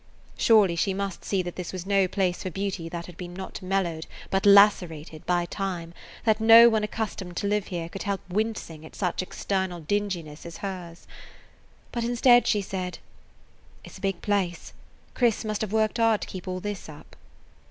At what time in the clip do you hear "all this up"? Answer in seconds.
16.47-17.15